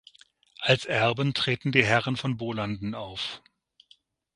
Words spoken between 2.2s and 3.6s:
Bolanden auf.